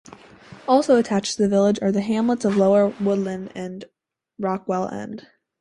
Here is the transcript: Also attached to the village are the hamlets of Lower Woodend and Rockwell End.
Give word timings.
Also 0.67 0.95
attached 0.97 1.35
to 1.37 1.43
the 1.43 1.47
village 1.47 1.77
are 1.79 1.91
the 1.91 2.01
hamlets 2.01 2.43
of 2.43 2.57
Lower 2.57 2.87
Woodend 2.99 3.51
and 3.53 3.85
Rockwell 4.39 4.89
End. 4.89 5.27